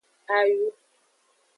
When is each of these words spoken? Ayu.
Ayu. 0.37 0.67